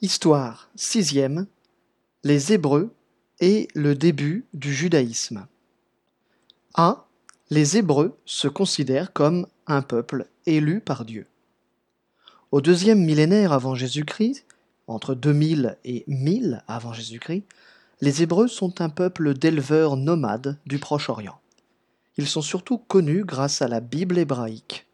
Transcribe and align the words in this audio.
Histoire 0.00 0.70
sixième 0.76 1.48
Les 2.22 2.52
Hébreux 2.52 2.94
et 3.40 3.66
le 3.74 3.96
début 3.96 4.46
du 4.54 4.72
judaïsme. 4.72 5.48
A. 6.74 7.08
Les 7.50 7.78
Hébreux 7.78 8.16
se 8.24 8.46
considèrent 8.46 9.12
comme 9.12 9.48
un 9.66 9.82
peuple 9.82 10.28
élu 10.46 10.80
par 10.80 11.04
Dieu. 11.04 11.26
Au 12.52 12.60
deuxième 12.60 13.04
millénaire 13.04 13.52
avant 13.52 13.74
Jésus-Christ, 13.74 14.44
entre 14.86 15.16
2000 15.16 15.76
et 15.84 16.04
1000 16.06 16.62
avant 16.68 16.92
Jésus-Christ, 16.92 17.42
les 18.00 18.22
Hébreux 18.22 18.46
sont 18.46 18.80
un 18.80 18.90
peuple 18.90 19.34
d'éleveurs 19.34 19.96
nomades 19.96 20.58
du 20.64 20.78
Proche-Orient. 20.78 21.40
Ils 22.18 22.28
sont 22.28 22.42
surtout 22.42 22.78
connus 22.78 23.24
grâce 23.24 23.62
à 23.62 23.66
la 23.66 23.80
Bible 23.80 24.16
hébraïque. 24.16 24.86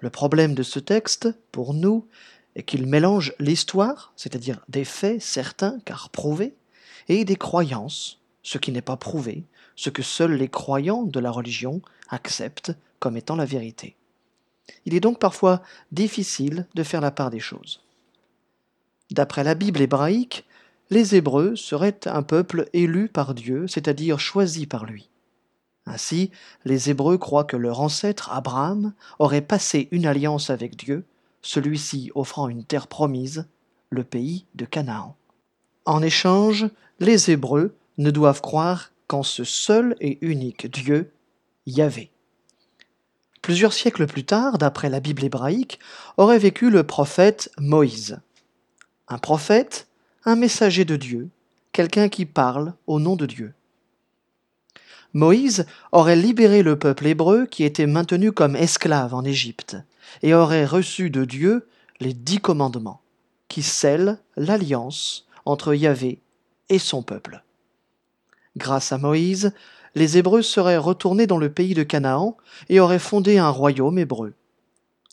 Le 0.00 0.10
problème 0.10 0.56
de 0.56 0.64
ce 0.64 0.80
texte, 0.80 1.28
pour 1.52 1.72
nous, 1.72 2.08
est 2.56 2.62
qu'il 2.62 2.86
mélange 2.86 3.34
l'histoire, 3.38 4.12
c'est-à-dire 4.16 4.60
des 4.68 4.84
faits 4.84 5.20
certains 5.20 5.78
car 5.84 6.10
prouvés, 6.10 6.54
et 7.08 7.24
des 7.24 7.36
croyances, 7.36 8.20
ce 8.42 8.58
qui 8.58 8.72
n'est 8.72 8.82
pas 8.82 8.96
prouvé, 8.96 9.44
ce 9.76 9.90
que 9.90 10.02
seuls 10.02 10.34
les 10.34 10.48
croyants 10.48 11.02
de 11.02 11.20
la 11.20 11.30
religion 11.30 11.82
acceptent 12.08 12.72
comme 12.98 13.16
étant 13.16 13.36
la 13.36 13.44
vérité. 13.44 13.96
Il 14.86 14.94
est 14.94 15.00
donc 15.00 15.18
parfois 15.18 15.62
difficile 15.92 16.66
de 16.74 16.82
faire 16.82 17.00
la 17.00 17.10
part 17.10 17.30
des 17.30 17.40
choses. 17.40 17.82
D'après 19.10 19.44
la 19.44 19.54
Bible 19.54 19.80
hébraïque, 19.80 20.46
les 20.90 21.14
Hébreux 21.14 21.56
seraient 21.56 22.06
un 22.06 22.22
peuple 22.22 22.68
élu 22.72 23.08
par 23.08 23.34
Dieu, 23.34 23.66
c'est-à-dire 23.66 24.20
choisi 24.20 24.66
par 24.66 24.84
lui. 24.84 25.08
Ainsi, 25.86 26.30
les 26.64 26.90
Hébreux 26.90 27.18
croient 27.18 27.44
que 27.44 27.56
leur 27.56 27.80
ancêtre 27.80 28.32
Abraham 28.32 28.94
aurait 29.18 29.42
passé 29.42 29.88
une 29.90 30.06
alliance 30.06 30.48
avec 30.50 30.76
Dieu, 30.76 31.04
celui-ci 31.44 32.10
offrant 32.14 32.48
une 32.48 32.64
terre 32.64 32.88
promise, 32.88 33.46
le 33.90 34.02
pays 34.02 34.46
de 34.54 34.64
Canaan. 34.64 35.14
En 35.84 36.02
échange, 36.02 36.66
les 36.98 37.30
Hébreux 37.30 37.76
ne 37.98 38.10
doivent 38.10 38.40
croire 38.40 38.90
qu'en 39.06 39.22
ce 39.22 39.44
seul 39.44 39.94
et 40.00 40.18
unique 40.22 40.68
Dieu, 40.70 41.12
Yahvé. 41.66 42.10
Plusieurs 43.42 43.74
siècles 43.74 44.06
plus 44.06 44.24
tard, 44.24 44.56
d'après 44.56 44.88
la 44.88 45.00
Bible 45.00 45.22
hébraïque, 45.22 45.78
aurait 46.16 46.38
vécu 46.38 46.70
le 46.70 46.82
prophète 46.82 47.50
Moïse. 47.58 48.20
Un 49.08 49.18
prophète, 49.18 49.86
un 50.24 50.36
messager 50.36 50.86
de 50.86 50.96
Dieu, 50.96 51.28
quelqu'un 51.72 52.08
qui 52.08 52.24
parle 52.24 52.72
au 52.86 52.98
nom 52.98 53.16
de 53.16 53.26
Dieu. 53.26 53.52
Moïse 55.12 55.66
aurait 55.92 56.16
libéré 56.16 56.62
le 56.62 56.78
peuple 56.78 57.06
hébreu 57.06 57.44
qui 57.44 57.64
était 57.64 57.86
maintenu 57.86 58.32
comme 58.32 58.56
esclave 58.56 59.14
en 59.14 59.24
Égypte 59.24 59.76
et 60.22 60.34
aurait 60.34 60.66
reçu 60.66 61.10
de 61.10 61.24
Dieu 61.24 61.68
les 62.00 62.12
dix 62.12 62.40
commandements 62.40 63.00
qui 63.48 63.62
scellent 63.62 64.18
l'alliance 64.36 65.26
entre 65.44 65.74
Yahvé 65.74 66.20
et 66.68 66.78
son 66.78 67.02
peuple. 67.02 67.42
Grâce 68.56 68.92
à 68.92 68.98
Moïse, 68.98 69.52
les 69.94 70.18
Hébreux 70.18 70.42
seraient 70.42 70.76
retournés 70.76 71.26
dans 71.26 71.38
le 71.38 71.52
pays 71.52 71.74
de 71.74 71.82
Canaan 71.82 72.36
et 72.68 72.80
auraient 72.80 72.98
fondé 72.98 73.38
un 73.38 73.50
royaume 73.50 73.98
hébreu. 73.98 74.34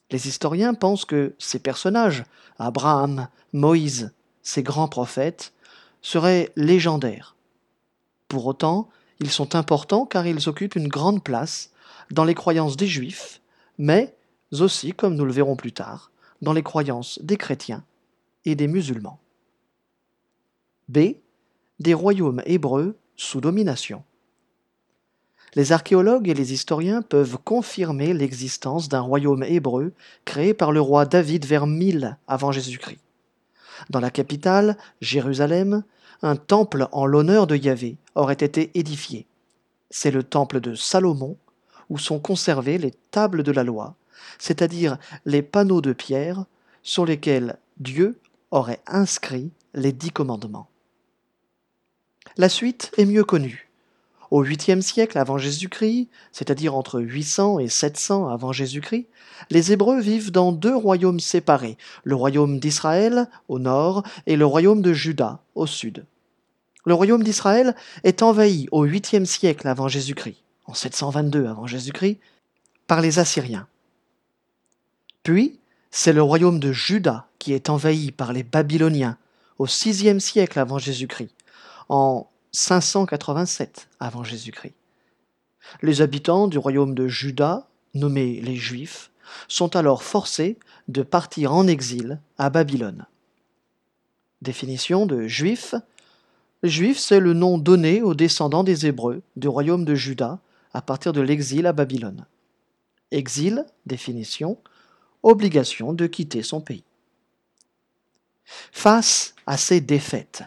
Les 0.10 0.28
historiens 0.28 0.74
pensent 0.74 1.06
que 1.06 1.36
ces 1.40 1.60
personnages, 1.60 2.24
Abraham, 2.58 3.28
Moïse, 3.54 4.12
ces 4.44 4.64
grands 4.64 4.88
prophètes, 4.88 5.54
seraient 6.02 6.52
légendaires. 6.56 7.36
Pour 8.28 8.46
autant, 8.46 8.90
ils 9.20 9.30
sont 9.30 9.56
importants 9.56 10.06
car 10.06 10.26
ils 10.26 10.50
occupent 10.50 10.76
une 10.76 10.88
grande 10.88 11.24
place 11.24 11.70
dans 12.10 12.24
les 12.24 12.34
croyances 12.34 12.76
des 12.76 12.88
Juifs, 12.88 13.42
mais 13.78 14.16
aussi, 14.60 14.92
comme 14.94 15.16
nous 15.16 15.26
le 15.26 15.32
verrons 15.32 15.56
plus 15.56 15.72
tard, 15.72 16.12
dans 16.42 16.54
les 16.54 16.64
croyances 16.64 17.20
des 17.22 17.38
chrétiens 17.38 17.84
et 18.46 18.56
des 18.56 18.68
musulmans. 18.68 19.20
B. 20.90 21.16
Des 21.80 21.94
royaumes 21.94 22.42
hébreux 22.46 22.98
sous 23.16 23.42
domination. 23.42 24.04
Les 25.54 25.72
archéologues 25.72 26.30
et 26.30 26.34
les 26.34 26.54
historiens 26.54 27.02
peuvent 27.02 27.38
confirmer 27.44 28.14
l'existence 28.14 28.88
d'un 28.88 29.02
royaume 29.02 29.44
hébreu 29.44 29.94
créé 30.26 30.54
par 30.54 30.72
le 30.72 30.80
roi 30.80 31.06
David 31.06 31.46
vers 31.46 31.68
1000 31.68 32.18
avant 32.28 32.52
Jésus-Christ. 32.52 33.00
Dans 33.90 34.00
la 34.00 34.12
capitale, 34.12 34.78
Jérusalem, 35.02 35.84
un 36.22 36.36
temple 36.36 36.88
en 36.92 37.06
l'honneur 37.06 37.48
de 37.48 37.56
Yahvé 37.56 37.98
aurait 38.16 38.34
été 38.34 38.72
édifié. 38.76 39.26
C'est 39.90 40.12
le 40.12 40.24
temple 40.24 40.62
de 40.62 40.76
Salomon, 40.76 41.36
où 41.90 41.98
sont 41.98 42.20
conservées 42.20 42.78
les 42.78 42.92
tables 43.12 43.44
de 43.44 43.52
la 43.52 43.64
loi, 43.64 43.96
c'est-à-dire 44.40 44.98
les 45.26 45.42
panneaux 45.42 45.82
de 45.82 45.94
pierre 45.94 46.46
sur 46.84 47.06
lesquels 47.06 47.58
Dieu 47.78 48.20
aurait 48.52 48.82
inscrit 48.88 49.52
les 49.74 49.92
dix 49.92 50.12
commandements. 50.12 50.68
La 52.38 52.50
suite 52.50 52.92
est 52.98 53.06
mieux 53.06 53.24
connue. 53.24 53.70
Au 54.30 54.46
8e 54.46 54.82
siècle 54.82 55.18
avant 55.18 55.38
Jésus-Christ, 55.38 56.08
c'est-à-dire 56.32 56.76
entre 56.76 57.02
800 57.02 57.60
et 57.60 57.68
700 57.68 58.30
avant 58.30 58.54
Jésus-Christ, 58.54 59.08
les 59.50 59.74
Hébreux 59.74 60.00
vivent 60.00 60.32
dans 60.32 60.54
deux 60.54 60.76
royaumes 60.76 61.20
séparés, 61.20 61.78
le 62.06 62.16
royaume 62.16 62.60
d'Israël 62.60 63.28
au 63.50 63.60
nord 63.60 64.04
et 64.28 64.38
le 64.38 64.46
royaume 64.46 64.82
de 64.82 64.94
Juda 64.94 65.42
au 65.56 65.68
sud. 65.68 66.06
Le 66.86 66.94
royaume 66.94 67.24
d'Israël 67.24 67.76
est 68.04 68.24
envahi 68.24 68.68
au 68.72 68.86
8e 68.86 69.26
siècle 69.26 69.68
avant 69.68 69.90
Jésus-Christ, 69.90 70.42
en 70.66 70.74
722 70.74 71.46
avant 71.48 71.68
Jésus-Christ, 71.68 72.18
par 72.88 73.02
les 73.02 73.20
Assyriens. 73.20 73.68
Puis, 75.24 75.60
c'est 75.92 76.14
le 76.14 76.22
royaume 76.22 76.60
de 76.60 76.72
Juda 76.72 77.28
qui 77.40 77.54
est 77.54 77.70
envahi 77.70 78.12
par 78.12 78.34
les 78.34 78.44
Babyloniens 78.44 79.18
au 79.60 79.66
6e 79.66 80.20
siècle 80.20 80.60
avant 80.60 80.80
Jésus-Christ, 80.80 81.34
en 81.90 82.28
587 82.52 83.90
avant 84.00 84.24
Jésus-Christ. 84.24 84.74
Les 85.82 86.02
habitants 86.02 86.48
du 86.48 86.58
royaume 86.58 86.96
de 86.96 87.08
Juda, 87.08 87.68
nommés 87.94 88.42
les 88.42 88.56
Juifs, 88.56 89.12
sont 89.48 89.76
alors 89.76 90.04
forcés 90.04 90.58
de 90.88 91.04
partir 91.04 91.54
en 91.54 91.68
exil 91.68 92.20
à 92.38 92.50
Babylone. 92.50 93.06
Définition 94.42 95.06
de 95.06 95.28
Juif. 95.28 95.76
Juif, 96.64 96.98
c'est 96.98 97.20
le 97.20 97.34
nom 97.34 97.58
donné 97.58 98.02
aux 98.02 98.16
descendants 98.16 98.64
des 98.64 98.88
Hébreux 98.88 99.22
du 99.36 99.48
royaume 99.48 99.86
de 99.86 99.96
Juda 99.96 100.40
à 100.74 100.82
partir 100.82 101.14
de 101.14 101.22
l'exil 101.22 101.66
à 101.68 101.74
Babylone. 101.74 102.26
Exil, 103.12 103.66
définition, 103.86 104.58
obligation 105.24 105.94
de 105.94 106.08
quitter 106.08 106.44
son 106.44 106.62
pays. 106.62 106.84
Face 108.72 109.36
à 109.46 109.58
ces 109.58 109.82
défaites, 109.82 110.44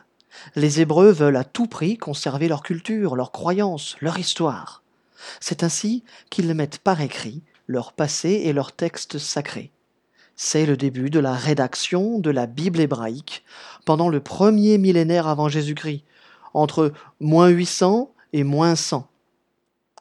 les 0.56 0.80
Hébreux 0.80 1.10
veulent 1.10 1.36
à 1.36 1.44
tout 1.44 1.66
prix 1.66 1.96
conserver 1.96 2.48
leur 2.48 2.62
culture, 2.62 3.16
leurs 3.16 3.32
croyances, 3.32 3.96
leur 4.00 4.18
histoire. 4.18 4.82
C'est 5.40 5.62
ainsi 5.62 6.04
qu'ils 6.30 6.52
mettent 6.54 6.78
par 6.78 7.00
écrit 7.00 7.42
leur 7.66 7.92
passé 7.92 8.42
et 8.44 8.52
leurs 8.52 8.72
textes 8.72 9.18
sacrés. 9.18 9.70
C'est 10.36 10.66
le 10.66 10.76
début 10.76 11.10
de 11.10 11.20
la 11.20 11.32
rédaction 11.32 12.18
de 12.18 12.30
la 12.30 12.46
Bible 12.46 12.80
hébraïque 12.80 13.44
pendant 13.86 14.08
le 14.08 14.20
premier 14.20 14.78
millénaire 14.78 15.28
avant 15.28 15.48
Jésus-Christ, 15.48 16.04
entre 16.52 16.92
moins 17.20 17.48
800 17.48 18.12
et 18.32 18.44
moins 18.44 18.74
100. 18.74 19.08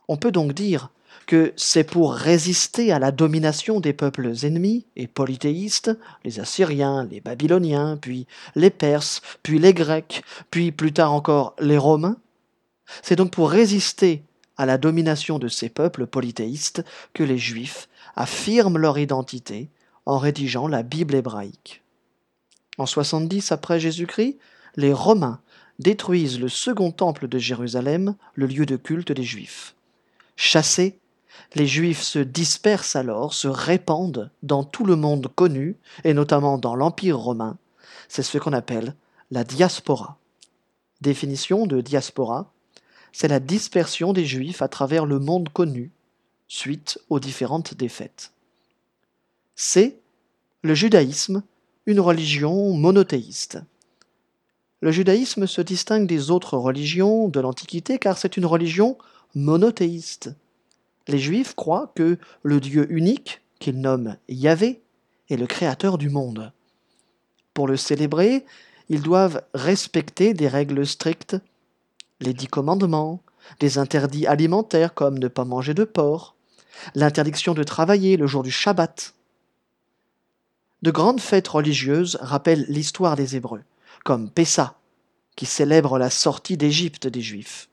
On 0.07 0.17
peut 0.17 0.31
donc 0.31 0.53
dire 0.53 0.89
que 1.25 1.53
c'est 1.55 1.83
pour 1.83 2.13
résister 2.13 2.91
à 2.91 2.99
la 2.99 3.11
domination 3.11 3.79
des 3.79 3.93
peuples 3.93 4.33
ennemis 4.43 4.85
et 4.95 5.07
polythéistes, 5.07 5.91
les 6.23 6.39
Assyriens, 6.39 7.07
les 7.09 7.21
Babyloniens, 7.21 7.97
puis 7.97 8.27
les 8.55 8.69
Perses, 8.69 9.21
puis 9.41 9.59
les 9.59 9.73
Grecs, 9.73 10.23
puis 10.51 10.71
plus 10.71 10.93
tard 10.93 11.13
encore 11.13 11.55
les 11.59 11.77
Romains. 11.77 12.17
C'est 13.01 13.15
donc 13.15 13.31
pour 13.31 13.49
résister 13.49 14.23
à 14.57 14.65
la 14.65 14.77
domination 14.77 15.39
de 15.39 15.47
ces 15.47 15.69
peuples 15.69 16.05
polythéistes 16.05 16.83
que 17.13 17.23
les 17.23 17.37
Juifs 17.37 17.89
affirment 18.15 18.77
leur 18.77 18.99
identité 18.99 19.69
en 20.05 20.17
rédigeant 20.17 20.67
la 20.67 20.83
Bible 20.83 21.15
hébraïque. 21.15 21.81
En 22.77 22.85
70 22.85 23.51
après 23.51 23.79
Jésus-Christ, 23.79 24.37
les 24.75 24.93
Romains 24.93 25.39
détruisent 25.79 26.39
le 26.39 26.49
second 26.49 26.91
temple 26.91 27.27
de 27.27 27.37
Jérusalem, 27.37 28.15
le 28.35 28.45
lieu 28.47 28.65
de 28.65 28.75
culte 28.75 29.11
des 29.11 29.23
Juifs. 29.23 29.75
Chassés, 30.35 30.99
les 31.55 31.67
Juifs 31.67 32.01
se 32.01 32.19
dispersent 32.19 32.95
alors, 32.95 33.33
se 33.33 33.47
répandent 33.47 34.31
dans 34.41 34.63
tout 34.63 34.85
le 34.85 34.95
monde 34.95 35.27
connu, 35.35 35.77
et 36.03 36.13
notamment 36.13 36.57
dans 36.57 36.75
l'Empire 36.75 37.19
romain. 37.19 37.57
C'est 38.07 38.23
ce 38.23 38.37
qu'on 38.37 38.53
appelle 38.53 38.95
la 39.31 39.43
diaspora. 39.43 40.17
Définition 41.01 41.65
de 41.65 41.81
diaspora, 41.81 42.51
c'est 43.11 43.27
la 43.27 43.39
dispersion 43.39 44.13
des 44.13 44.25
Juifs 44.25 44.61
à 44.61 44.67
travers 44.67 45.05
le 45.05 45.19
monde 45.19 45.49
connu, 45.49 45.91
suite 46.47 46.99
aux 47.09 47.19
différentes 47.19 47.73
défaites. 47.73 48.31
C'est 49.55 49.97
le 50.61 50.73
judaïsme, 50.73 51.43
une 51.85 51.99
religion 51.99 52.73
monothéiste. 52.73 53.59
Le 54.81 54.91
judaïsme 54.91 55.47
se 55.47 55.61
distingue 55.61 56.07
des 56.07 56.31
autres 56.31 56.57
religions 56.57 57.27
de 57.27 57.39
l'Antiquité 57.39 57.99
car 57.99 58.17
c'est 58.17 58.37
une 58.37 58.45
religion 58.45 58.97
monothéiste. 59.35 60.31
Les 61.07 61.19
Juifs 61.19 61.55
croient 61.55 61.91
que 61.95 62.17
le 62.43 62.59
Dieu 62.59 62.91
unique, 62.91 63.41
qu'ils 63.59 63.79
nomment 63.79 64.17
Yahvé, 64.29 64.81
est 65.29 65.37
le 65.37 65.47
créateur 65.47 65.97
du 65.97 66.09
monde. 66.09 66.51
Pour 67.53 67.67
le 67.67 67.77
célébrer, 67.77 68.45
ils 68.89 69.01
doivent 69.01 69.43
respecter 69.53 70.33
des 70.33 70.47
règles 70.47 70.85
strictes, 70.85 71.37
les 72.19 72.33
dix 72.33 72.47
commandements, 72.47 73.21
des 73.59 73.77
interdits 73.77 74.27
alimentaires 74.27 74.93
comme 74.93 75.19
ne 75.19 75.27
pas 75.27 75.45
manger 75.45 75.73
de 75.73 75.83
porc, 75.83 76.35
l'interdiction 76.95 77.53
de 77.53 77.63
travailler 77.63 78.17
le 78.17 78.27
jour 78.27 78.43
du 78.43 78.51
Shabbat. 78.51 79.13
De 80.81 80.91
grandes 80.91 81.21
fêtes 81.21 81.47
religieuses 81.47 82.17
rappellent 82.21 82.65
l'histoire 82.67 83.15
des 83.15 83.35
Hébreux, 83.35 83.63
comme 84.03 84.29
Pessa, 84.29 84.77
qui 85.35 85.45
célèbre 85.45 85.97
la 85.97 86.09
sortie 86.09 86.57
d'Égypte 86.57 87.07
des 87.07 87.21
Juifs. 87.21 87.69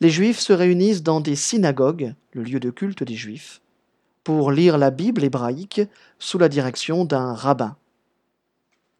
Les 0.00 0.10
Juifs 0.10 0.40
se 0.40 0.52
réunissent 0.52 1.02
dans 1.02 1.20
des 1.20 1.36
synagogues, 1.36 2.14
le 2.32 2.42
lieu 2.42 2.60
de 2.60 2.70
culte 2.70 3.02
des 3.02 3.16
Juifs, 3.16 3.60
pour 4.24 4.52
lire 4.52 4.78
la 4.78 4.90
Bible 4.90 5.24
hébraïque 5.24 5.82
sous 6.18 6.38
la 6.38 6.48
direction 6.48 7.04
d'un 7.04 7.34
rabbin. 7.34 7.76